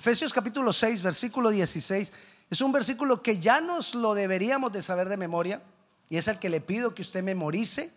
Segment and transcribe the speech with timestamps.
[0.00, 2.10] Efesios capítulo 6, versículo 16,
[2.48, 5.60] es un versículo que ya nos lo deberíamos de saber de memoria
[6.08, 7.92] y es el que le pido que usted memorice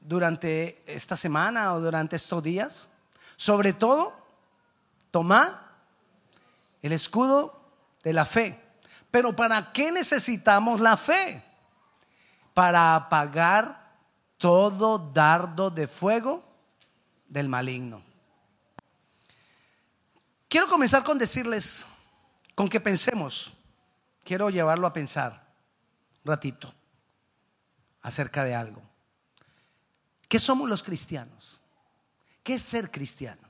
[0.00, 2.88] durante esta semana o durante estos días.
[3.36, 4.14] Sobre todo,
[5.12, 5.76] toma
[6.82, 7.56] el escudo
[8.02, 8.60] de la fe.
[9.12, 11.40] Pero ¿para qué necesitamos la fe?
[12.52, 13.92] Para apagar
[14.38, 16.42] todo dardo de fuego
[17.28, 18.13] del maligno.
[20.54, 21.84] Quiero comenzar con decirles,
[22.54, 23.52] con que pensemos,
[24.22, 25.52] quiero llevarlo a pensar
[26.24, 26.72] un ratito
[28.02, 28.80] acerca de algo.
[30.28, 31.60] ¿Qué somos los cristianos?
[32.44, 33.42] ¿Qué es ser cristiano?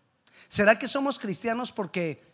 [0.48, 2.24] ¿Será que somos cristianos porque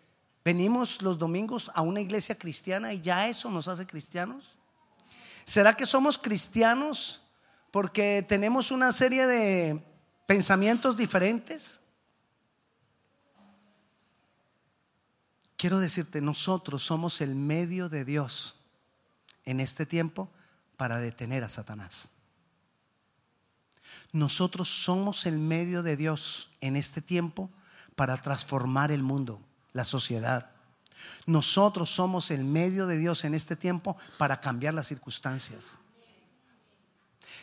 [0.44, 4.56] venimos los domingos a una iglesia cristiana y ya eso nos hace cristianos?
[5.44, 7.22] ¿Será que somos cristianos
[7.72, 9.84] porque tenemos una serie de
[10.28, 11.79] pensamientos diferentes?
[15.60, 18.56] Quiero decirte, nosotros somos el medio de Dios
[19.44, 20.30] en este tiempo
[20.78, 22.08] para detener a Satanás.
[24.10, 27.50] Nosotros somos el medio de Dios en este tiempo
[27.94, 29.38] para transformar el mundo,
[29.74, 30.50] la sociedad.
[31.26, 35.78] Nosotros somos el medio de Dios en este tiempo para cambiar las circunstancias.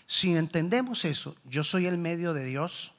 [0.08, 2.94] Si entendemos eso, yo soy el medio de Dios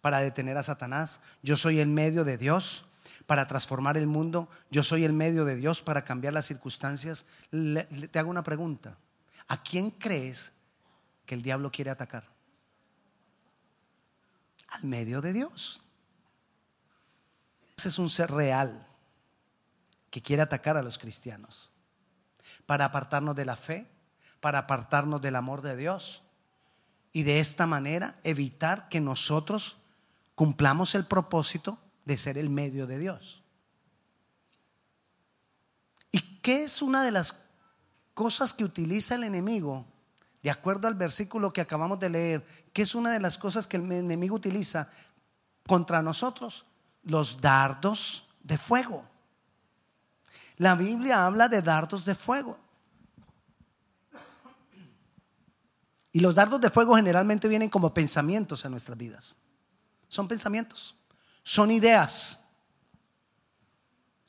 [0.00, 2.84] para detener a Satanás, yo soy el medio de Dios
[3.28, 7.26] para transformar el mundo, yo soy el medio de Dios para cambiar las circunstancias.
[8.10, 8.96] te hago una pregunta,
[9.48, 10.54] ¿a quién crees
[11.26, 12.24] que el diablo quiere atacar?
[14.70, 15.82] Al medio de Dios.
[17.76, 18.86] Ese es un ser real
[20.10, 21.70] que quiere atacar a los cristianos
[22.64, 23.86] para apartarnos de la fe,
[24.40, 26.22] para apartarnos del amor de Dios
[27.12, 29.76] y de esta manera evitar que nosotros
[30.34, 33.42] cumplamos el propósito de ser el medio de Dios.
[36.10, 37.44] ¿Y qué es una de las
[38.14, 39.84] cosas que utiliza el enemigo?
[40.42, 43.76] De acuerdo al versículo que acabamos de leer, ¿qué es una de las cosas que
[43.76, 44.88] el enemigo utiliza
[45.66, 46.64] contra nosotros?
[47.02, 49.04] Los dardos de fuego.
[50.56, 52.58] La Biblia habla de dardos de fuego.
[56.10, 59.36] Y los dardos de fuego generalmente vienen como pensamientos en nuestras vidas.
[60.08, 60.97] Son pensamientos,
[61.48, 62.38] son ideas.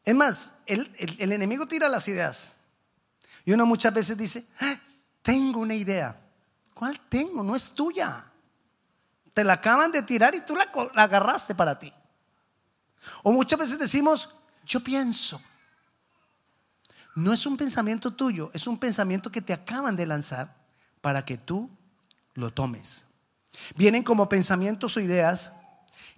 [0.05, 2.55] Es más, el, enemigo tira las ideas.
[3.43, 4.79] Y uno muchas veces dice, ah,
[5.21, 6.17] tengo una idea.
[6.73, 7.43] ¿Cuál tengo?
[7.43, 8.23] No es tuya.
[9.33, 11.93] Te la acaban de tirar y tú la agarraste para ti.
[13.23, 14.33] O muchas veces decimos,
[14.65, 15.41] yo pienso.
[17.15, 20.55] No es un pensamiento tuyo, es un pensamiento que te acaban de lanzar
[21.01, 21.69] para que tú
[22.35, 23.05] lo tomes.
[23.75, 25.51] Vienen como pensamientos o ideas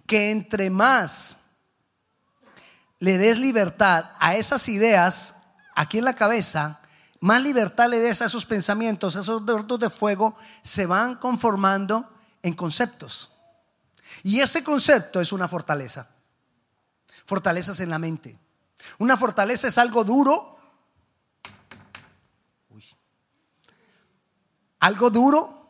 [0.06, 1.36] que entre más
[2.98, 5.34] le des libertad a esas ideas
[5.74, 6.80] aquí en la cabeza,
[7.20, 12.08] más libertad le des a esos pensamientos, a esos dardos de fuego, se van conformando
[12.42, 13.30] en conceptos.
[14.22, 16.08] Y ese concepto es una fortaleza.
[17.24, 18.38] Fortalezas en la mente.
[18.98, 20.52] Una fortaleza es algo duro
[24.82, 25.68] Algo duro,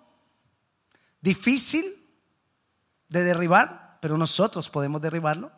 [1.21, 1.85] difícil
[3.11, 5.53] de derribar, pero nosotros podemos derribarlo.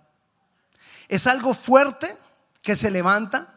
[1.08, 2.14] Es algo fuerte
[2.60, 3.54] que se levanta,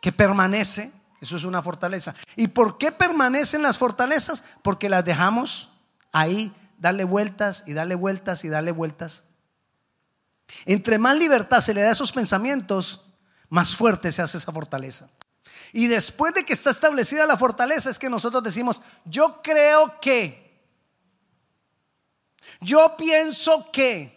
[0.00, 0.90] que permanece.
[1.20, 2.14] Eso es una fortaleza.
[2.34, 4.44] ¿Y por qué permanecen las fortalezas?
[4.62, 5.68] Porque las dejamos
[6.10, 9.24] ahí, darle vueltas y darle vueltas y darle vueltas.
[10.64, 13.04] Entre más libertad se le da a esos pensamientos,
[13.50, 15.10] más fuerte se hace esa fortaleza.
[15.70, 20.47] Y después de que está establecida la fortaleza es que nosotros decimos, yo creo que,
[22.60, 24.16] yo pienso que,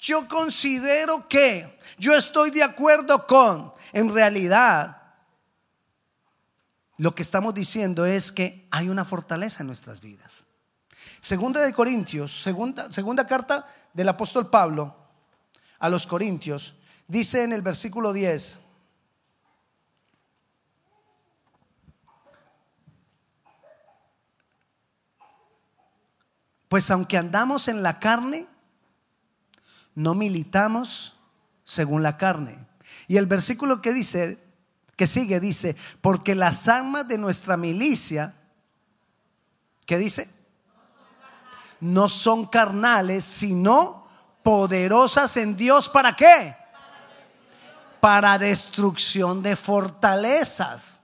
[0.00, 4.98] yo considero que, yo estoy de acuerdo con, en realidad,
[6.98, 10.44] lo que estamos diciendo es que hay una fortaleza en nuestras vidas.
[11.20, 14.94] Segunda de Corintios, segunda, segunda carta del apóstol Pablo
[15.78, 16.74] a los Corintios,
[17.06, 18.60] dice en el versículo 10,
[26.68, 28.46] Pues aunque andamos en la carne,
[29.94, 31.16] no militamos
[31.64, 32.66] según la carne.
[33.06, 34.38] Y el versículo que dice,
[34.96, 38.34] que sigue, dice, porque las armas de nuestra milicia,
[39.86, 40.28] ¿qué dice?
[41.80, 44.08] No son carnales, sino
[44.42, 45.88] poderosas en Dios.
[45.88, 46.56] ¿Para qué?
[48.00, 51.00] Para destrucción de fortalezas.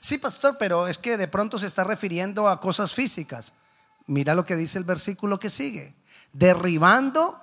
[0.00, 3.52] Sí, pastor, pero es que de pronto se está refiriendo a cosas físicas.
[4.06, 5.94] Mira lo que dice el versículo que sigue.
[6.32, 7.40] Derribando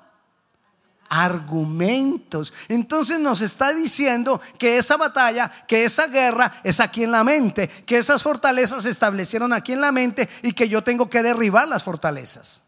[1.10, 2.54] argumentos.
[2.68, 7.68] Entonces nos está diciendo que esa batalla, que esa guerra es aquí en la mente,
[7.68, 11.68] que esas fortalezas se establecieron aquí en la mente y que yo tengo que derribar
[11.68, 12.63] las fortalezas.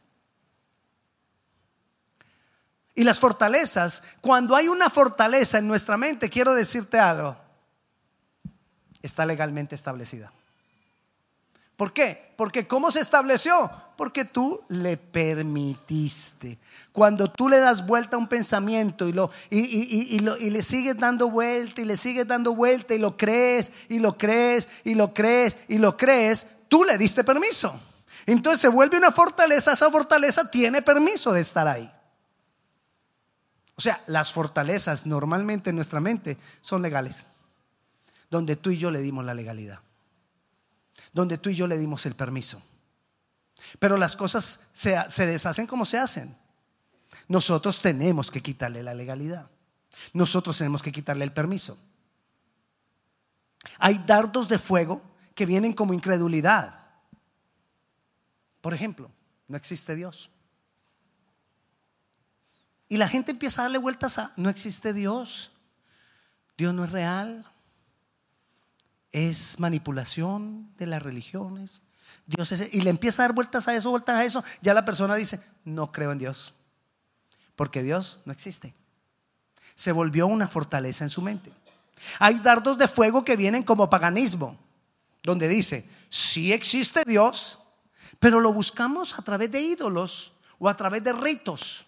[2.94, 7.36] Y las fortalezas, cuando hay una fortaleza en nuestra mente, quiero decirte algo,
[9.02, 10.32] está legalmente establecida.
[11.78, 12.34] ¿Por qué?
[12.38, 13.70] Porque ¿cómo se estableció?
[13.98, 16.58] Porque tú le permitiste.
[16.92, 21.30] Cuando tú le das vuelta a un pensamiento y, lo, y, y, le sigues dando
[21.30, 25.58] vuelta y le sigues dando vuelta y lo crees y lo crees y lo crees
[25.68, 27.78] y lo crees, tú le diste permiso.
[28.26, 31.92] Entonces se vuelve una fortaleza, esa fortaleza tiene permiso de estar ahí.
[33.78, 37.26] O sea, las fortalezas normalmente en nuestra mente son legales,
[38.30, 39.85] donde tú y yo le dimos la legalidad
[41.14, 42.62] donde tú y yo le dimos el permiso.
[43.80, 46.36] Pero las cosas se, deshacen como se hacen.
[47.28, 49.50] Nosotros tenemos que quitarle la legalidad.
[50.14, 51.78] Nosotros tenemos que quitarle el permiso.
[53.80, 55.02] Hay dardos de fuego
[55.34, 56.80] que vienen como incredulidad.
[58.62, 59.10] Por ejemplo,
[59.48, 60.30] no existe Dios.
[62.88, 65.52] Y la gente empieza a darle vueltas a, no existe Dios.
[66.58, 67.46] Dios no es real
[69.16, 71.82] es manipulación de las religiones.
[72.26, 75.16] Dios y le empieza a dar vueltas a eso, vueltas a eso, ya la persona
[75.16, 76.54] dice, no creo en Dios,
[77.56, 78.74] porque Dios no existe.
[79.74, 81.50] Se volvió una fortaleza en su mente.
[82.20, 84.60] Hay dardos de fuego que vienen como paganismo,
[85.24, 87.60] donde dice, sí existe Dios,
[88.20, 91.86] pero lo buscamos a través de ídolos o a través de ritos.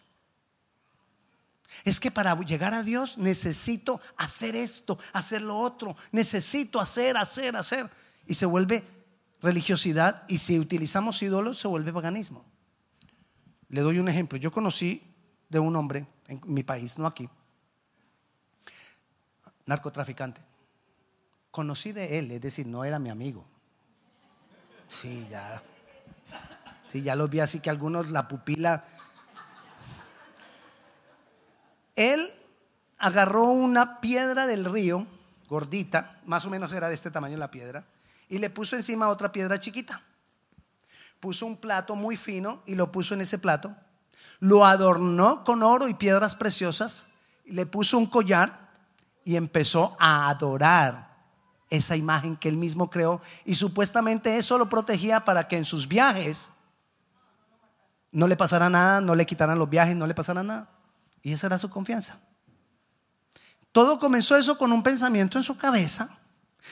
[1.84, 5.96] Es que para llegar a Dios necesito hacer esto, hacer lo otro.
[6.12, 7.90] Necesito hacer, hacer, hacer.
[8.26, 8.84] Y se vuelve
[9.42, 12.46] religiosidad y si utilizamos ídolos se vuelve paganismo.
[13.70, 14.38] Le doy un ejemplo.
[14.38, 15.04] Yo conocí
[15.50, 17.30] de un hombre en mi país, no aquí,
[19.66, 20.42] narcotraficante.
[21.52, 23.46] Conocí de él, es decir, no era mi amigo.
[24.88, 25.62] Sí, ya.
[26.88, 28.86] Sí, ya lo vi así que algunos la pupila
[31.98, 32.32] él
[32.98, 35.06] agarró una piedra del río,
[35.50, 37.86] gordita, más o menos era de este tamaño la piedra,
[38.30, 40.02] y le puso encima otra piedra chiquita.
[41.20, 43.76] Puso un plato muy fino y lo puso en ese plato.
[44.40, 47.08] Lo adornó con oro y piedras preciosas,
[47.46, 48.70] le puso un collar
[49.26, 51.08] y empezó a adorar
[51.70, 55.88] esa imagen que él mismo creó y supuestamente eso lo protegía para que en sus
[55.88, 56.54] viajes
[58.12, 60.77] no le pasara nada, no le quitaran los viajes, no le pasara nada.
[61.28, 62.22] Y esa era su confianza.
[63.74, 66.20] Todo comenzó eso con un pensamiento en su cabeza,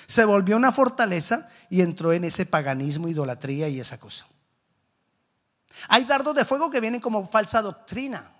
[0.07, 4.25] se volvió una fortaleza y entró en ese paganismo, idolatría y esa cosa.
[5.89, 8.31] Hay dardos de fuego que vienen como falsa doctrina.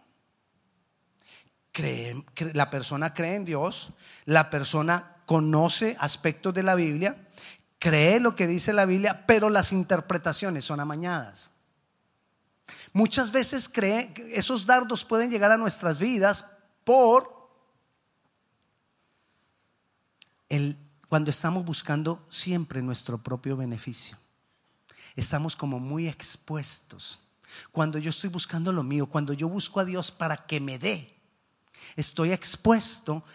[2.53, 3.91] la persona cree en Dios,
[4.23, 7.27] la persona conoce aspectos de la Biblia,
[7.77, 11.51] cree lo que dice la Biblia, pero las interpretaciones son amañadas.
[12.95, 16.45] Muchas veces cree esos dardos pueden llegar a nuestras vidas
[16.85, 17.51] por
[20.47, 20.77] el
[21.09, 24.17] cuando estamos buscando siempre nuestro propio beneficio.
[25.17, 27.19] Estamos como muy expuestos.
[27.73, 31.19] Cuando yo estoy buscando lo mío, cuando yo busco a Dios para que me dé,
[31.97, 33.25] estoy expuesto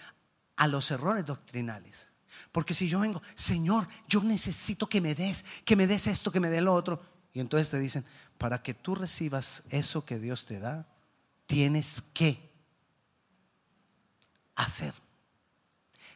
[0.57, 2.09] a los errores doctrinales.
[2.51, 6.41] Porque si yo vengo, Señor, yo necesito que me des, que me des esto, que
[6.41, 7.20] me dé lo otro.
[7.33, 8.05] Y entonces te dicen,
[8.39, 10.87] para que tú recibas eso que Dios te da,
[11.47, 12.51] tienes que
[14.55, 14.95] hacer.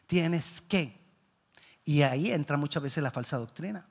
[0.06, 0.98] Tienes que.
[1.84, 3.86] Y ahí entra muchas veces la falsa doctrina.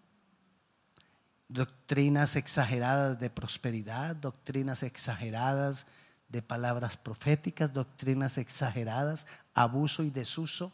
[1.47, 5.85] Doctrinas exageradas de prosperidad, doctrinas exageradas
[6.29, 10.73] de palabras proféticas, doctrinas exageradas, abuso y desuso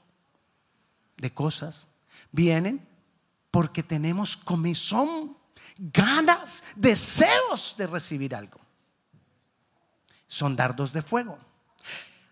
[1.17, 1.87] de cosas.
[2.31, 2.87] Vienen
[3.51, 5.38] porque tenemos comezón
[5.79, 8.59] ganas, deseos de recibir algo.
[10.27, 11.39] Son dardos de fuego.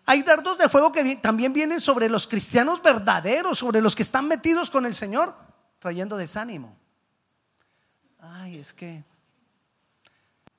[0.04, 4.28] Hay dardos de fuego que también vienen sobre los cristianos verdaderos, sobre los que están
[4.28, 5.34] metidos con el Señor,
[5.78, 6.76] trayendo desánimo.
[8.20, 9.04] Ay, es que,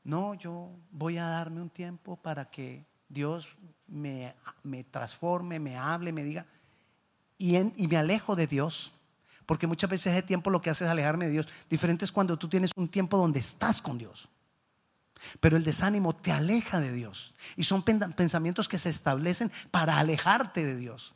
[0.04, 3.56] no, yo voy a darme un tiempo para que Dios
[3.88, 4.36] me,
[4.92, 6.46] transforme, me hable, me diga,
[7.38, 8.92] y, y me alejo de Dios
[9.50, 11.48] porque muchas veces ese tiempo lo que hace es alejarme de Dios.
[11.72, 14.30] Diferente es cuando tú tienes un tiempo donde estás con Dios.
[15.40, 17.34] Pero el desánimo te aleja de Dios.
[17.56, 21.16] Y son pensamientos que se establecen para alejarte de Dios.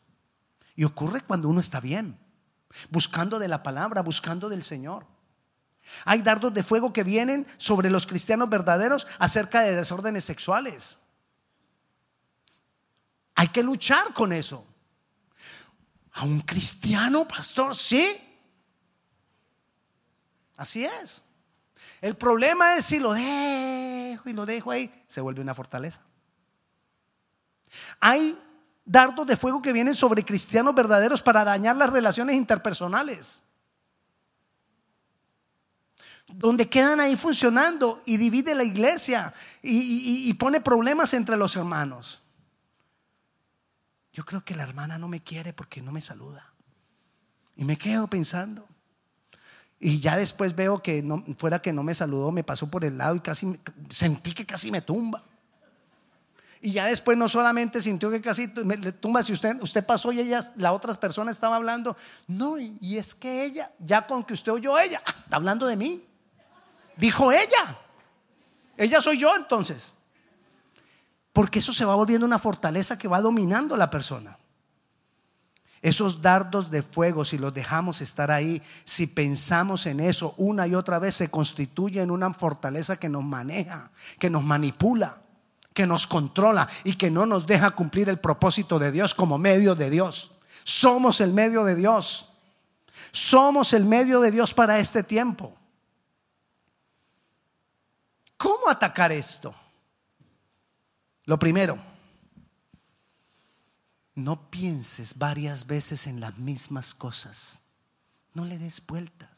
[0.75, 2.18] Y ocurre cuando uno está bien,
[2.90, 5.06] buscando de la palabra, buscando del Señor.
[6.04, 10.98] Hay dardos de fuego que vienen sobre los cristianos verdaderos acerca de desórdenes sexuales.
[13.36, 14.66] Hay que luchar con eso.
[16.13, 18.17] A un cristiano, pastor, sí.
[20.58, 21.24] Así es.
[22.01, 26.01] El problema es si lo dejo y lo dejo ahí, se vuelve una fortaleza.
[28.00, 28.38] Hay
[28.86, 33.41] dardos de fuego que vienen sobre cristianos verdaderos para dañar las relaciones interpersonales.
[36.27, 42.23] Donde quedan ahí funcionando y divide la iglesia y, pone problemas entre los hermanos.
[44.13, 46.53] Yo creo que la hermana no me quiere porque no me saluda.
[47.55, 48.67] Y me quedo pensando.
[49.79, 51.03] Y ya después veo que
[51.38, 54.72] fuera que no me saludó, me pasó por el lado y casi sentí que casi
[54.72, 55.24] me tumba.
[56.62, 60.22] Y ya después no solamente sintió que casi me tumba, si usted, usted pasó y
[60.22, 64.53] ella, la otra persona estaba hablando, no, y es que ella, ya con que usted
[64.53, 66.01] oyó ella, ah, está hablando de mí.
[66.96, 67.77] Dijo ella.
[68.77, 69.91] Ella soy yo entonces.
[71.34, 74.38] Porque eso se va volviendo una fortaleza que va dominando a la persona.
[75.82, 80.75] Esos dardos de fuego, si los dejamos estar ahí, si pensamos en eso una y
[80.75, 85.18] otra vez, se constituye en una fortaleza que nos maneja, que nos manipula,
[85.74, 89.75] que nos controla y que no nos deja cumplir el propósito de Dios como medio
[89.75, 90.32] de Dios.
[90.63, 92.30] Somos el medio de Dios.
[93.12, 95.54] Somos el medio de Dios para este tiempo.
[98.38, 99.54] ¿Cómo atacar esto?
[101.25, 101.80] Lo primero,
[104.15, 107.62] no pienses varias veces en las mismas cosas.
[108.34, 109.32] No le des vuelta.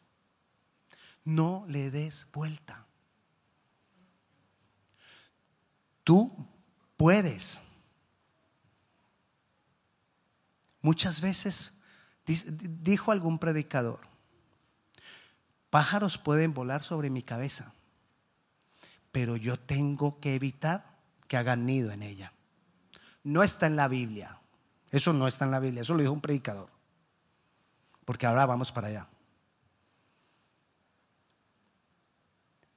[1.24, 2.86] No le des vuelta.
[6.04, 6.48] Tú
[6.98, 7.62] puedes.
[10.82, 11.74] Muchas veces
[12.25, 14.00] dijo algún predicador,
[15.70, 17.74] pájaros pueden volar sobre mi cabeza,
[19.12, 20.95] pero yo tengo que evitar
[21.27, 22.34] que hagan nido en ella.
[23.24, 24.38] No está en la Biblia.
[24.91, 25.82] Eso no está en la Biblia.
[25.82, 26.70] Eso lo dijo un predicador.
[28.05, 29.08] Porque ahora vamos para allá.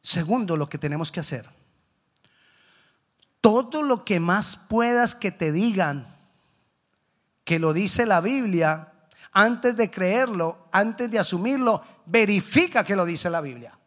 [0.02, 1.48] Segundo, lo que tenemos que hacer.
[3.40, 6.06] Todo lo que más puedas que te digan
[7.44, 8.92] que lo dice la Biblia,
[9.32, 13.77] antes de creerlo, antes de asumirlo, verifica que lo dice la Biblia.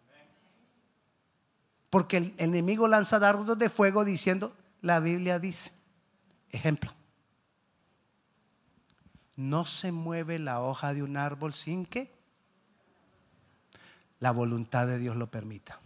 [1.92, 5.74] Porque el enemigo lanza dardos de fuego diciendo, la Biblia dice.
[6.50, 6.92] Ejemplo.
[9.36, 12.10] No se mueve la hoja de un árbol sin que
[14.20, 15.80] la voluntad de Dios lo permita.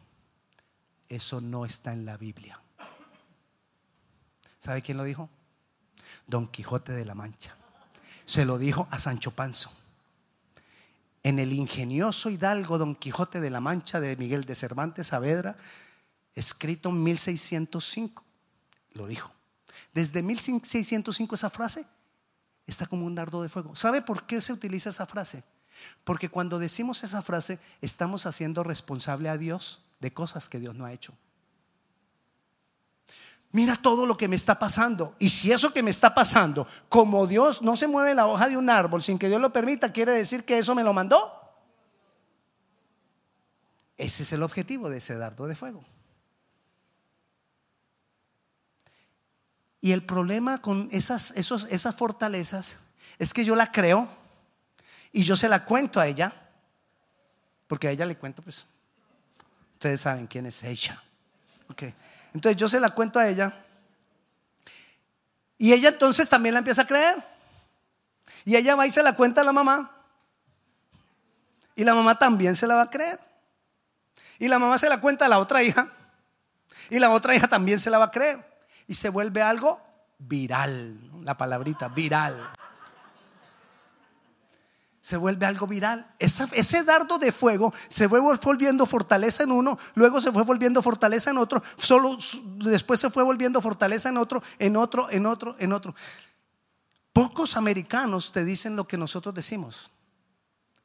[1.09, 2.59] Eso no está en la Biblia.
[4.59, 5.27] ¿Sabe quién lo dijo?
[6.27, 7.55] Don Quijote de la Mancha.
[8.25, 9.71] Se lo dijo a Sancho Panzo.
[11.23, 15.57] En el ingenioso hidalgo Don Quijote de la Mancha de Miguel de Cervantes Saavedra
[16.35, 18.23] escrito en 1605.
[18.93, 19.31] Lo dijo.
[19.93, 21.85] Desde 1605 esa frase
[22.67, 23.75] está como un dardo de fuego.
[23.75, 25.43] ¿Sabe por qué se utiliza esa frase?
[26.03, 30.85] Porque cuando decimos esa frase estamos haciendo responsable a Dios de cosas que Dios no
[30.85, 31.13] ha hecho.
[33.51, 35.15] Mira todo lo que me está pasando.
[35.17, 38.57] Y si eso que me está pasando, como Dios no se mueve la hoja de
[38.57, 41.31] un árbol sin que Dios lo permita, quiere decir que eso me lo mandó.
[43.97, 45.85] Ese es el objetivo de ese dardo de fuego.
[49.85, 52.75] Y el problema con esas, esas fortalezas
[53.19, 54.09] es que yo la creo
[55.11, 56.33] y yo se la cuento a ella,
[57.67, 58.65] porque a ella le cuento, pues,
[59.73, 61.03] ustedes saben quién es ella.
[61.69, 61.93] Okay.
[62.33, 63.53] Entonces yo se la cuento a ella
[65.59, 67.23] y ella entonces también la empieza a creer.
[68.43, 69.91] Y ella va y se la cuenta a la mamá.
[71.75, 73.19] Y la mamá también se la va a creer.
[74.39, 75.91] Y la mamá se la cuenta a la otra hija.
[76.89, 78.54] Y la otra hija también se la va a creer
[78.87, 79.79] y se vuelve algo
[80.19, 81.11] viral.
[81.23, 82.51] La palabrita, viral.
[85.01, 86.15] Se vuelve algo viral.
[86.17, 91.29] ese dardo de fuego se fue volviendo fortaleza en uno, luego se fue volviendo fortaleza
[91.29, 92.17] en otro, solo
[92.65, 95.93] después se fue volviendo fortaleza en otro, en otro, en otro, en otro.
[97.13, 99.91] Pocos americanos te dicen lo que nosotros decimos.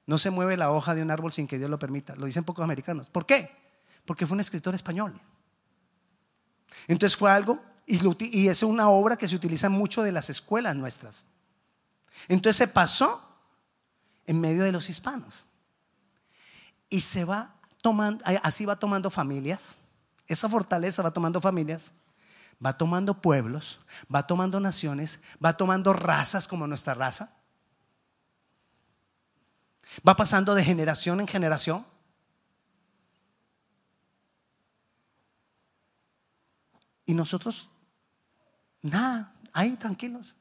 [0.06, 2.14] No se mueve la hoja de un árbol sin que Dios lo permita.
[2.14, 3.08] Lo dicen pocos americanos.
[3.08, 3.50] ¿Por qué?
[4.04, 5.18] Porque fue un escritor español.
[6.88, 11.24] Entonces fue algo y, es una obra que se utiliza mucho de las escuelas nuestras.
[12.28, 13.20] Entonces se pasó
[14.26, 15.44] en medio de los hispanos.
[16.88, 19.76] Y se va tomando, así va tomando familias.
[20.26, 21.92] Esa fortaleza va tomando familias,
[22.64, 23.80] va tomando pueblos,
[24.12, 27.32] va tomando naciones, va tomando razas como nuestra raza.
[30.06, 31.84] Va pasando de generación en generación.
[37.10, 37.68] Y nosotros
[38.82, 40.36] Nada, ahí tranquilos.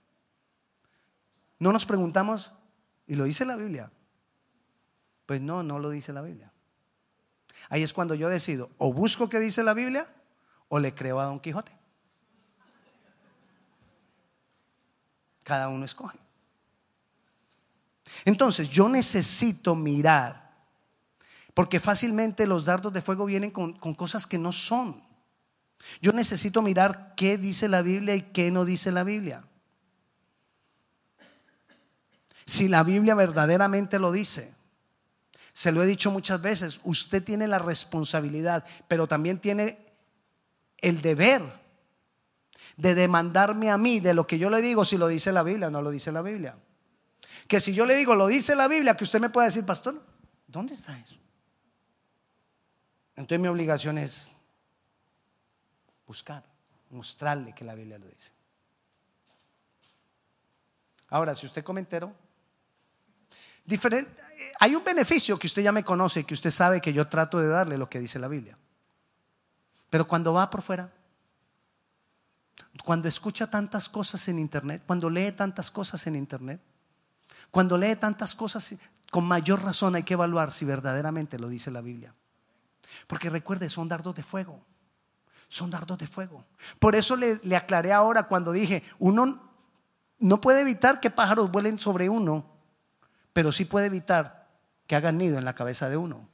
[1.58, 2.52] no nos preguntamos,
[3.08, 3.92] ¿y lo dice la Biblia?
[5.26, 6.54] Pues no, no lo dice la Biblia.
[7.70, 10.08] Ahí es cuando yo decido, o busco que dice la Biblia,
[10.68, 11.76] o le creo a Don Quijote.
[15.44, 16.20] Cada uno escoge.
[18.26, 20.54] Entonces, yo necesito mirar,
[21.56, 25.09] porque fácilmente los dardos de fuego vienen con, con, cosas que no son.
[26.02, 29.44] Yo necesito mirar qué dice la Biblia y qué no dice la Biblia.
[32.46, 34.54] Si la Biblia verdaderamente lo dice,
[35.54, 39.78] se lo he dicho muchas veces, usted tiene la responsabilidad, pero también tiene
[40.78, 41.42] el deber
[42.78, 45.68] de demandarme a mí de lo que yo le digo si lo dice la Biblia
[45.68, 46.56] o no lo dice la Biblia.
[47.48, 50.02] Que si yo le digo, lo dice la Biblia, que usted me pueda decir, pastor,
[50.48, 51.16] ¿dónde está eso?
[53.16, 54.32] Entonces mi obligación es
[56.10, 56.44] buscar,
[56.90, 58.32] mostrarle que la Biblia lo dice.
[61.10, 62.12] Ahora, si usted comentero,
[63.64, 64.10] diferente,
[64.60, 67.48] hay un beneficio que usted ya me conoce, que usted sabe que yo trato de
[67.48, 68.58] darle lo que dice la Biblia.
[69.92, 70.92] Pero cuando va por fuera,
[72.84, 76.60] cuando escucha tantas cosas en Internet, cuando lee tantas cosas en Internet,
[77.52, 78.76] cuando lee tantas cosas,
[79.12, 82.16] con mayor razón hay que evaluar si verdaderamente lo dice la Biblia.
[83.06, 84.66] Porque recuerde, son dardos de fuego.
[85.50, 86.46] Son dardos de fuego.
[86.78, 89.42] Por eso le, aclaré ahora cuando dije, uno
[90.20, 92.46] no puede evitar que pájaros vuelen sobre uno,
[93.34, 94.48] pero sí puede evitar
[94.86, 96.30] que hagan nido en la cabeza de uno.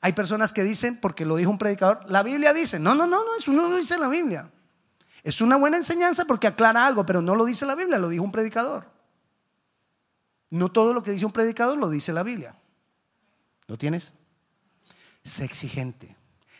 [0.00, 3.24] Hay personas que dicen, porque lo dijo un predicador, la Biblia dice, no, no, no,
[3.24, 4.50] no, eso no lo dice la Biblia.
[5.22, 8.22] Es una buena enseñanza porque aclara algo, pero no lo dice la Biblia, lo dijo
[8.22, 8.88] un predicador.
[10.50, 12.54] No todo lo que dice un predicador lo dice la Biblia.
[13.66, 14.12] ¿Lo tienes?
[15.24, 16.15] Sé exigente,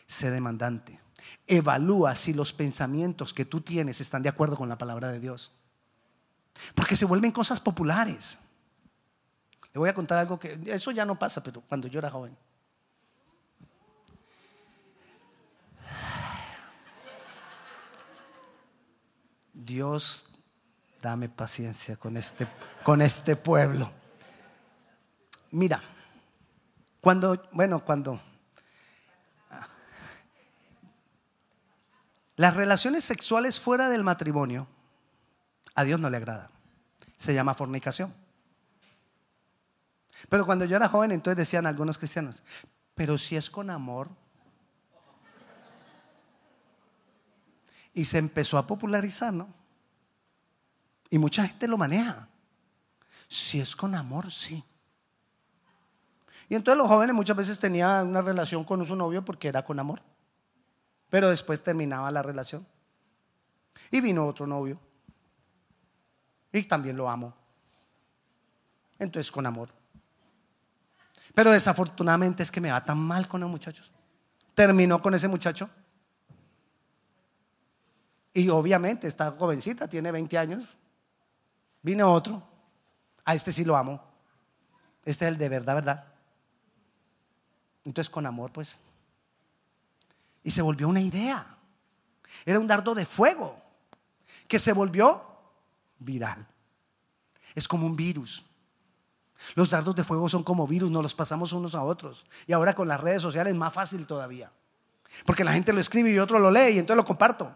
[0.07, 1.01] sé demandante.
[1.47, 5.53] Evalúa si los pensamientos que tú tienes están de acuerdo con la palabra de Dios.
[6.75, 8.39] Porque se vuelven cosas populares.
[9.73, 12.37] Le voy a contar algo que, eso ya no pasa, pero cuando yo era joven.
[19.53, 20.27] Dios,
[21.03, 22.47] dame paciencia con este,
[22.83, 23.91] con este pueblo.
[25.51, 25.83] Mira,
[27.01, 28.21] cuando, bueno, cuando
[32.37, 34.69] las relaciones sexuales fuera del matrimonio,
[35.75, 36.51] a Dios no le agrada.
[37.17, 38.15] Se llama fornicación.
[40.29, 42.43] Pero cuando yo era joven, entonces decían algunos cristianos,
[42.95, 44.11] pero si es con amor.
[47.95, 49.49] Y se empezó a popularizar, ¿no?
[51.09, 52.29] Y mucha gente lo maneja.
[53.29, 54.63] Si es con amor, sí.
[56.49, 59.79] Y entonces los jóvenes muchas veces tenían una relación con su novio porque era con
[59.79, 60.03] amor.
[61.09, 62.67] Pero después terminaba la relación.
[63.91, 64.81] Y vino otro novio.
[66.53, 67.35] Y también lo amo.
[68.99, 69.69] Entonces con amor.
[71.35, 73.93] Pero desafortunadamente es que me va tan mal con los muchachos.
[74.55, 75.69] Terminó con ese muchacho.
[78.33, 80.79] Y obviamente esta jovencita tiene 20 años.
[81.83, 82.43] Vino otro.
[83.25, 84.03] A este sí lo amo.
[85.05, 86.05] Este es el de verdad, ¿verdad?
[87.85, 88.81] Entonces con amor, pues.
[90.47, 91.45] Y se volvió una idea.
[92.45, 93.61] Era un dardo de fuego
[94.47, 95.25] que se volvió
[95.99, 96.47] viral.
[97.57, 98.45] Es como un virus.
[99.57, 102.25] Los dardos de fuego son como virus, nos los pasamos unos a otros.
[102.47, 104.53] Y ahora con las redes sociales es más fácil todavía.
[105.25, 107.53] Porque la gente lo escribe y otro lo lee y entonces lo comparto.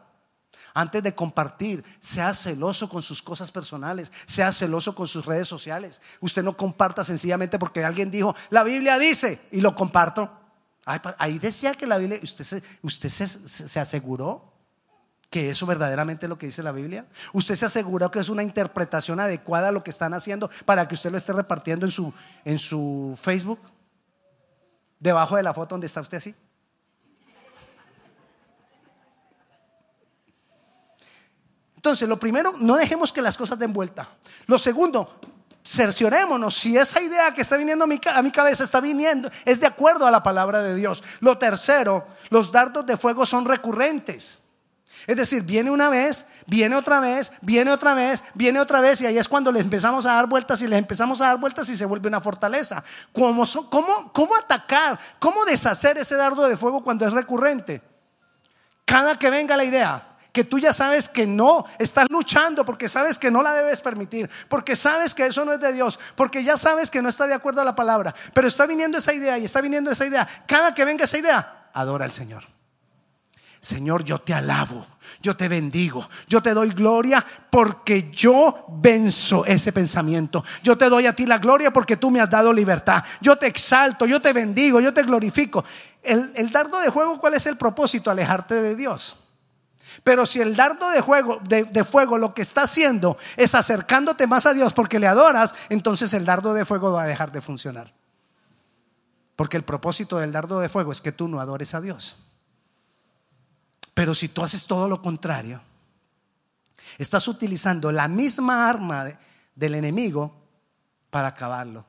[0.74, 6.02] Antes de compartir, sea celoso con sus cosas personales, sea celoso con sus redes sociales.
[6.18, 10.39] Usted no comparta sencillamente porque alguien dijo, la Biblia dice, y lo comparto.
[11.18, 14.50] Ahí decía que la Biblia, usted se, usted se aseguró
[15.30, 17.06] que eso verdaderamente es lo que dice la Biblia?
[17.32, 20.94] ¿Usted se aseguró que es una interpretación adecuada a lo que están haciendo para que
[20.94, 22.12] usted lo esté repartiendo en su,
[22.44, 23.60] en su Facebook?
[24.98, 26.34] Debajo de la foto donde está usted así.
[31.76, 34.10] Entonces, lo primero, no dejemos que las cosas den vuelta.
[34.46, 35.18] Lo segundo,
[35.70, 39.60] cerciorémonos si esa idea que está viniendo a mi, a mi, cabeza está viniendo, es
[39.60, 41.02] de acuerdo a la palabra de Dios.
[41.20, 44.40] Lo tercero, los dardos de fuego son recurrentes.
[45.06, 49.06] Es decir, viene una vez, viene otra vez, viene otra vez, viene otra vez y
[49.06, 51.76] ahí es cuando le empezamos a dar vueltas y le empezamos a dar vueltas y
[51.76, 52.82] se vuelve una fortaleza.
[53.12, 54.98] ¿Cómo, cómo, cómo atacar?
[55.18, 57.80] ¿Cómo deshacer ese dardo de fuego cuando es recurrente?
[58.84, 63.18] Cada que venga la idea, que tú ya sabes que no, estás luchando porque sabes
[63.18, 66.56] que no la debes permitir, porque sabes que eso no es de Dios, porque ya
[66.56, 69.44] sabes que no está de acuerdo a la palabra, pero está viniendo esa idea y
[69.44, 70.28] está viniendo esa idea.
[70.46, 72.44] Cada que venga esa idea, adora al Señor
[73.60, 74.86] Señor, yo te alabo,
[75.20, 80.42] yo te bendigo, yo te doy gloria porque yo venzo ese pensamiento.
[80.62, 83.04] Yo te doy a ti la gloria porque tú me has dado libertad.
[83.20, 85.62] Yo te exalto, yo te bendigo, yo te glorifico.
[86.02, 88.10] El, dardo de juego, ¿cuál es el propósito?
[88.10, 89.18] Alejarte de Dios.
[90.02, 94.46] Pero si el dardo de, juego, de, fuego lo que está haciendo es acercándote más
[94.46, 97.92] a Dios porque le adoras, entonces el dardo de fuego va a dejar de funcionar.
[99.36, 102.16] Porque el propósito del dardo de fuego es que tú no adores a Dios.
[103.92, 105.60] Pero si tú haces todo lo contrario,
[106.96, 109.12] estás utilizando la misma arma
[109.54, 110.34] del enemigo
[111.10, 111.84] para acabarlo.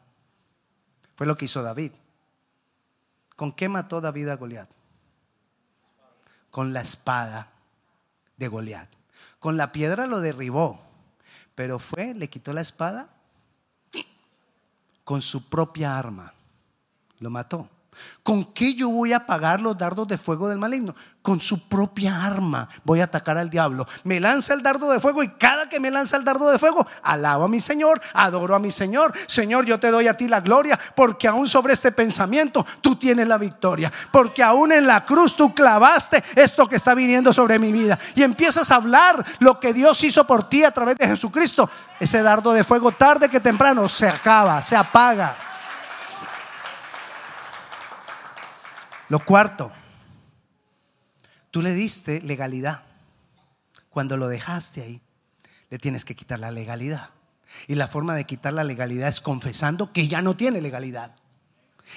[1.16, 1.94] Fue lo que hizo David.
[3.38, 4.70] ¿Con qué mató David a Goliat?
[6.50, 7.52] Con la espada
[8.42, 8.90] de Goliat.
[9.40, 10.82] Con la piedra lo derribó,
[11.56, 13.10] pero fue, le quitó la espada
[15.04, 16.34] con su propia arma.
[17.20, 17.70] Lo mató.
[18.24, 20.96] ¿Con qué yo voy a apagar los dardos de fuego del maligno?
[21.24, 23.88] Con su propia arma voy a atacar al diablo.
[24.04, 26.86] Me lanza el dardo de fuego y cada que me lanza el dardo de fuego,
[27.02, 29.12] alabo a mi Señor, adoro a mi Señor.
[29.26, 33.28] Señor, yo te doy a ti la gloria porque aún sobre este pensamiento tú tienes
[33.28, 33.92] la victoria.
[34.12, 37.98] Porque aún en la cruz tú clavaste esto que está viniendo sobre mi vida.
[38.14, 41.68] Y empiezas a hablar lo que Dios hizo por ti a través de Jesucristo.
[42.00, 45.36] Ese dardo de fuego tarde que temprano se acaba, se apaga.
[49.12, 49.70] Lo cuarto,
[51.52, 52.84] tú le diste legalidad.
[53.90, 55.02] Cuando lo dejaste ahí,
[55.70, 57.10] le tienes que quitar la legalidad.
[57.68, 61.12] Y la forma de quitar la legalidad es confesando que ya no tiene legalidad.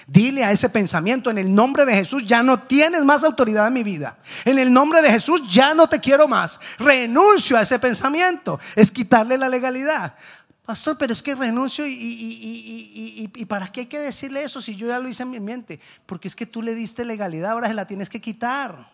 [0.09, 3.75] Dile a ese pensamiento, en el nombre de Jesús ya no tienes más autoridad en
[3.75, 4.19] mi vida.
[4.45, 6.59] En el nombre de Jesús ya no te quiero más.
[6.81, 8.59] Renuncio a ese pensamiento.
[8.75, 10.17] Es quitarle la legalidad.
[10.65, 14.99] Pastor, pero es que renuncio y, para qué hay que decirle eso si yo ya
[14.99, 15.79] lo hice en mi mente?
[16.07, 18.91] Porque es que tú le diste legalidad, ahora se la tienes que quitar.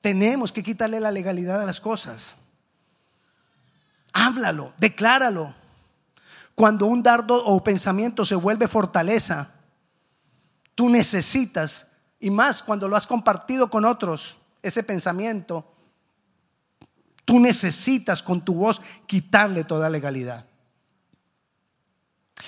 [0.00, 2.36] Tenemos que quitarle la legalidad a las cosas.
[4.12, 5.54] Háblalo, decláralo.
[6.54, 9.50] Cuando un dardo o pensamiento se vuelve fortaleza,
[10.76, 11.88] tú necesitas,
[12.20, 15.75] y más cuando lo has compartido con otros, ese pensamiento,
[17.26, 20.46] Tú necesitas con tu voz quitarle toda legalidad.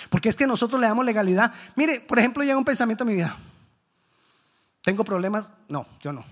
[0.09, 1.53] Porque es que nosotros le damos legalidad.
[1.75, 3.37] Mire, por ejemplo, llega un pensamiento a mi vida.
[4.83, 5.53] ¿Tengo problemas?
[5.69, 6.25] No, yo no.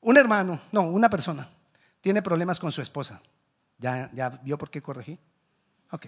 [0.00, 1.48] Un hermano, no, una persona,
[2.00, 3.20] tiene problemas con su esposa.
[3.76, 5.18] ¿Ya, ya vio por qué corregí?
[5.90, 6.06] Ok.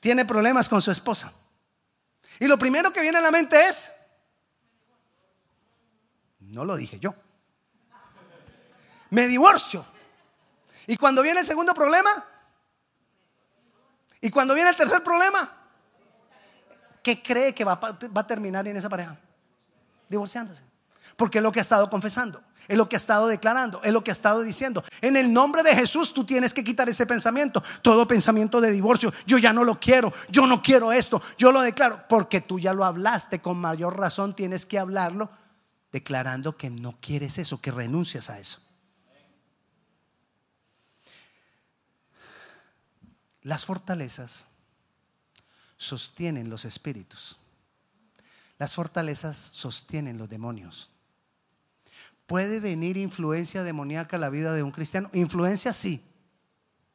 [0.00, 1.32] Tiene problemas con su esposa.
[2.40, 3.92] Y lo primero que viene a la mente es,
[6.40, 7.14] no lo dije yo,
[9.10, 9.86] me divorcio.
[10.86, 12.24] Y cuando viene el segundo problema,
[14.20, 15.52] y cuando viene el tercer problema,
[17.02, 19.16] ¿qué cree que va, a terminar en esa pareja?
[20.08, 20.62] Divorciándose.
[21.16, 24.02] Porque es lo que ha estado confesando, es lo que ha estado declarando, es lo
[24.02, 24.84] que ha estado diciendo.
[25.00, 29.12] En el nombre de Jesús tú tienes que quitar ese pensamiento, todo pensamiento de divorcio.
[29.26, 32.74] Yo ya no lo quiero, yo no quiero esto, yo lo declaro, porque tú ya
[32.74, 35.30] lo hablaste, con mayor razón tienes que hablarlo
[35.92, 38.65] declarando que no quieres eso, que renuncias a eso.
[43.46, 44.46] Las fortalezas
[45.76, 47.38] sostienen los espíritus.
[48.58, 50.90] Las fortalezas sostienen los demonios.
[52.26, 55.10] ¿Puede venir influencia demoníaca a la vida de un cristiano?
[55.12, 56.02] Influencia sí,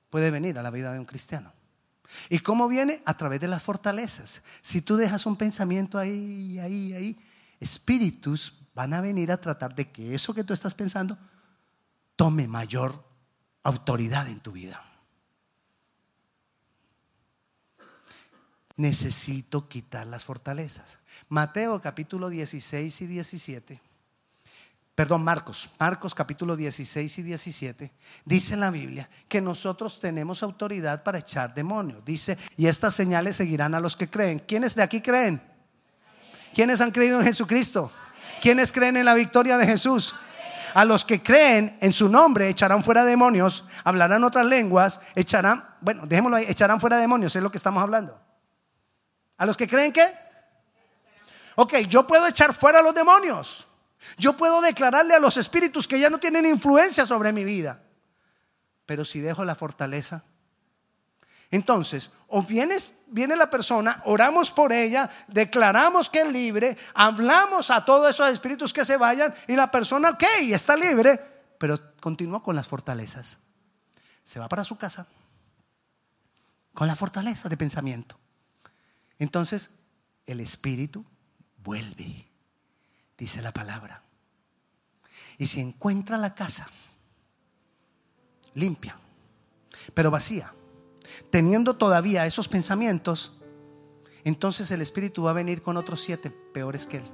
[0.10, 1.54] puede venir a la vida de un cristiano.
[2.28, 3.02] ¿Y cómo viene?
[3.06, 4.42] A través de las fortalezas.
[4.60, 7.20] Si tú dejas un pensamiento ahí, ahí, ahí,
[7.62, 11.18] espíritus van a venir a tratar de que eso que tú estás pensando
[12.18, 13.06] tome mayor
[13.64, 14.91] autoridad en tu vida.
[18.82, 20.98] Necesito quitar las fortalezas.
[21.30, 23.82] Mateo capítulo 16 y 17.
[24.96, 27.92] Perdón, Marcos, Marcos capítulo 16 y 17,
[28.26, 32.04] dice en la Biblia que nosotros tenemos autoridad para echar demonios.
[32.04, 34.40] Dice, y estas señales seguirán a los que creen.
[34.40, 35.42] ¿Quiénes de aquí creen?
[36.54, 37.92] ¿Quiénes han creído en Jesucristo?
[38.42, 40.14] ¿Quiénes creen en la victoria de Jesús?
[40.74, 46.06] A los que creen en su nombre echarán fuera demonios, hablarán otras lenguas, echarán, bueno,
[46.06, 48.31] dejémoslo ahí, echarán fuera demonios, es lo que estamos hablando.
[49.42, 50.08] ¿A los que creen que?
[51.56, 53.68] Ok, yo puedo echar fuera a los demonios.
[54.16, 57.82] Yo puedo declararle a los espíritus que ya no tienen influencia sobre mi vida.
[58.86, 60.24] Pero si dejo la fortaleza,
[61.50, 67.84] entonces, o vienes, viene la persona, oramos por ella, declaramos que es libre, hablamos a
[67.84, 71.20] todos esos espíritus que se vayan y la persona, ok, está libre,
[71.58, 73.40] pero continúa con las fortalezas.
[74.24, 75.08] Se va para su casa
[76.76, 78.21] con la fortaleza de pensamiento.
[79.22, 79.70] Entonces,
[80.26, 81.06] el espíritu
[81.64, 82.28] vuelve,
[83.20, 84.02] dice la palabra.
[85.38, 86.68] Y si encuentra la casa
[88.56, 88.98] limpia,
[89.94, 90.56] pero vacía,
[91.30, 93.40] teniendo todavía esos pensamientos,
[94.24, 97.06] entonces el Espíritu va a venir con otros siete peores que él.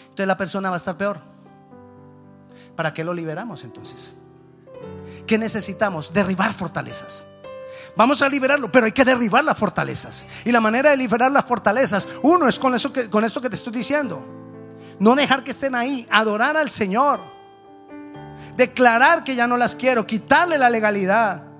[0.00, 1.20] Entonces la persona va a estar peor.
[2.74, 4.16] ¿Para qué lo liberamos entonces?
[5.26, 6.10] ¿Qué necesitamos?
[6.10, 7.26] Derribar fortalezas.
[7.96, 10.24] Vamos a liberarlo, pero hay que derribar las fortalezas.
[10.44, 13.48] Y la manera de liberar las fortalezas, uno es con, eso que, con esto que
[13.48, 14.24] te estoy diciendo.
[14.98, 17.20] No dejar que estén ahí, adorar al Señor.
[18.56, 21.53] Declarar que ya no las quiero, quitarle la legalidad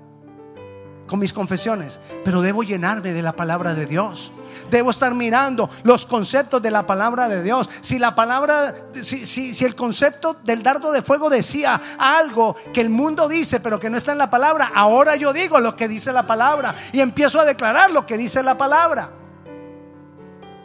[1.07, 4.31] con mis confesiones, pero debo llenarme de la palabra de Dios.
[4.71, 7.69] Debo estar mirando los conceptos de la palabra de Dios.
[7.81, 12.89] Si la palabra, si, si, el concepto del dardo de fuego decía algo que el
[12.89, 16.11] mundo dice, pero que no está en la palabra, ahora yo digo lo que dice
[16.11, 19.11] la palabra y empiezo a declarar lo que dice la palabra.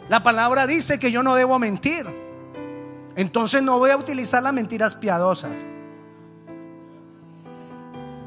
[0.09, 2.07] La palabra dice que yo no debo mentir.
[3.17, 5.57] Entonces no voy a utilizar las mentiras piadosas.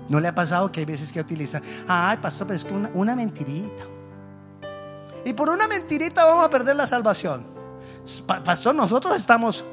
[0.09, 3.15] ¿No le ha pasado que hay veces que utiliza, ay, pastor, pero es que una,
[3.15, 3.83] mentirita?
[5.25, 7.45] Y por una mentirita vamos a perder la salvación.
[8.43, 9.63] Pastor, nosotros estamos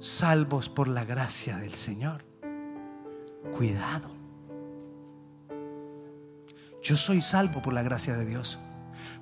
[0.00, 2.24] salvos por la gracia del Señor.
[3.56, 4.10] Cuidado.
[6.82, 8.58] Yo soy salvo por la gracia de Dios,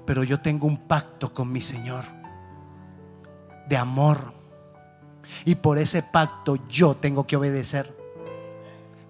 [0.06, 2.04] pero yo tengo un pacto con mi Señor
[3.68, 4.32] de amor.
[5.44, 7.99] Y por ese pacto yo tengo que obedecer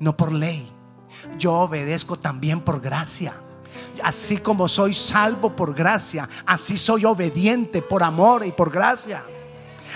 [0.01, 0.71] no por ley.
[1.39, 3.35] Yo obedezco también por gracia.
[4.03, 9.23] Así como soy salvo por gracia, así soy obediente por amor y por gracia.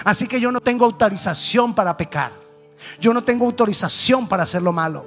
[0.05, 2.33] Así que yo no tengo autorización para pecar.
[3.01, 5.07] Yo no tengo autorización para hacer lo malo.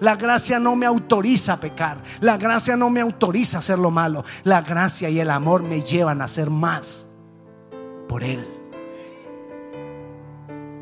[0.00, 2.02] La gracia no me autoriza a pecar.
[2.20, 4.24] La gracia no me autoriza a hacer lo malo.
[4.44, 7.08] La gracia y el amor me llevan a hacer más
[8.08, 8.44] por Él.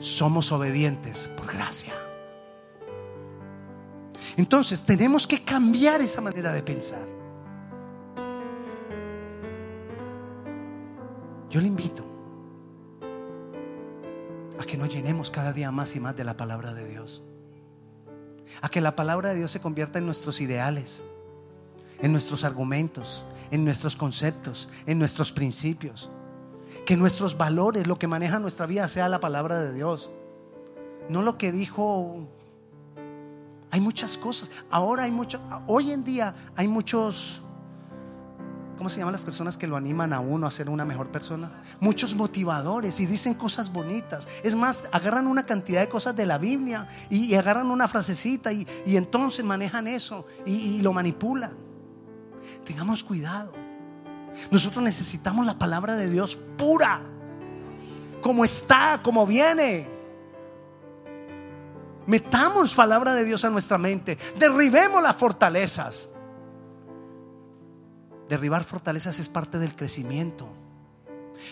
[0.01, 2.06] Somos obedientes por gracia.
[4.37, 7.07] Entonces tenemos que cambiar esa manera de pensar.
[11.49, 12.05] Yo le invito
[14.59, 17.23] a que nos llenemos cada día más y más de la palabra de Dios.
[18.61, 21.03] A que la palabra de Dios se convierta en nuestros ideales,
[22.01, 26.11] en nuestros argumentos, en nuestros conceptos, en nuestros principios.
[26.85, 30.11] Que nuestros valores, lo que maneja nuestra vida, sea la palabra de Dios.
[31.09, 32.29] No lo que dijo
[33.77, 34.51] hay muchas cosas.
[34.71, 37.43] Ahora hay mucho, hoy en día hay muchos,
[38.79, 41.63] ¿cómo se llaman las personas que lo animan a uno a ser una mejor persona?
[41.79, 44.29] Muchos motivadores y dicen cosas bonitas.
[44.43, 48.67] Es más, agarran una cantidad de cosas de la Biblia y, agarran una frasecita y,
[48.87, 51.53] entonces manejan eso y, y lo manipulan.
[52.65, 53.53] Tengamos cuidado.
[54.51, 57.03] Nosotros necesitamos la palabra de Dios pura,
[58.23, 59.96] como está, como viene.
[62.07, 64.17] Metamos palabra de Dios a nuestra mente.
[64.39, 66.09] Derribemos las fortalezas.
[68.29, 70.49] Derribar fortalezas es parte del crecimiento.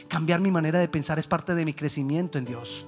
[0.08, 2.86] Cambiar mi manera de pensar es parte de mi crecimiento en Dios.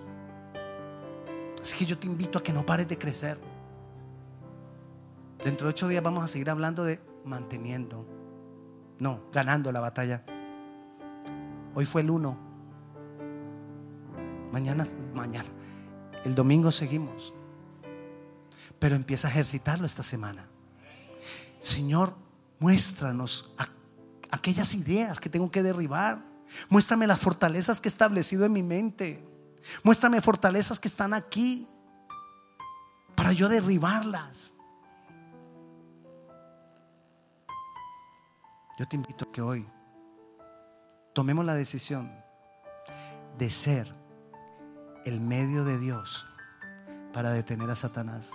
[1.60, 3.38] Así que yo te invito a que no pares de crecer.
[5.44, 8.06] Dentro de ocho días vamos a seguir hablando de manteniendo,
[8.98, 10.24] no, ganando la batalla.
[11.74, 12.38] Hoy fue el uno.
[14.52, 15.48] Mañana, mañana.
[16.24, 17.34] El domingo seguimos
[18.78, 20.46] pero empieza a ejercitarlo esta semana.
[21.60, 22.14] Señor,
[22.58, 23.52] muéstranos
[24.30, 26.22] aquellas ideas que tengo que derribar.
[26.68, 29.26] Muéstrame las fortalezas que he establecido en mi mente.
[29.82, 31.66] Muéstrame fortalezas que están aquí
[33.14, 34.52] para yo derribarlas.
[38.78, 39.66] Yo te invito a que hoy
[41.14, 42.12] tomemos la decisión
[43.38, 43.92] de ser
[45.06, 46.26] el medio de Dios
[47.14, 48.30] para detener a Satanás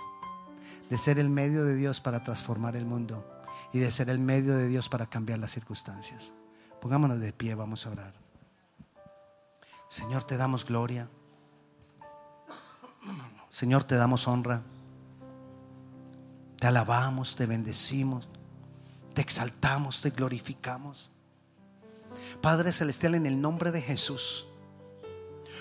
[0.92, 3.24] de ser el medio de Dios para transformar el mundo
[3.72, 6.34] y de ser el medio de Dios para cambiar las circunstancias.
[6.82, 8.12] Pongámonos de pie, vamos a orar.
[9.88, 11.08] Señor, te damos gloria.
[13.48, 14.60] Señor, te damos honra.
[16.60, 18.28] Te alabamos, te bendecimos,
[19.14, 21.10] te exaltamos, te glorificamos.
[22.42, 24.44] Padre Celestial, en el nombre de Jesús,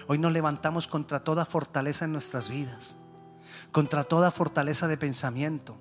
[0.08, 2.98] hoy nos levantamos contra toda fortaleza en nuestras vidas
[3.72, 5.78] contra toda fortaleza de pensamiento,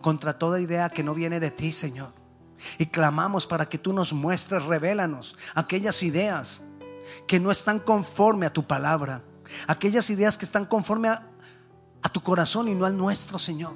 [0.00, 2.12] contra toda idea que no viene de ti, Señor.
[2.78, 6.62] Y clamamos para que tú nos muestres, revélanos aquellas ideas
[7.26, 9.22] que no están conforme a tu palabra,
[9.66, 11.26] aquellas ideas que están conforme a,
[12.02, 13.74] a tu corazón y no al nuestro, Señor.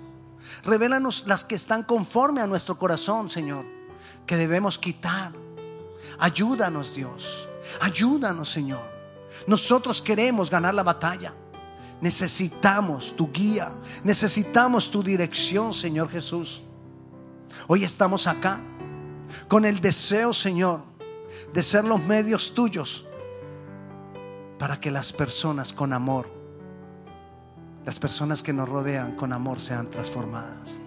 [0.64, 3.66] Revélanos las que están conforme a nuestro corazón, Señor,
[4.26, 5.32] que debemos quitar.
[6.18, 7.48] Ayúdanos, Dios.
[7.80, 8.82] Ayúdanos, Señor.
[9.46, 11.34] Nosotros queremos ganar la batalla.
[12.00, 13.72] Necesitamos tu guía,
[14.04, 16.62] necesitamos tu dirección, Señor Jesús.
[17.66, 18.60] Hoy estamos acá
[19.48, 20.82] con el deseo, Señor,
[21.52, 23.04] de ser los medios tuyos
[24.58, 26.28] para que las personas con amor,
[27.84, 30.80] las personas que nos rodean con amor sean transformadas.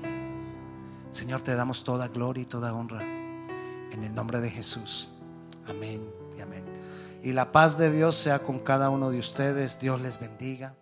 [1.12, 5.12] Señor, te damos toda gloria y toda honra en el nombre de Jesús.
[5.68, 6.02] Amén
[6.38, 6.64] y amén.
[7.24, 9.80] Y la paz de Dios sea con cada uno de ustedes.
[9.80, 10.76] Dios les bendiga.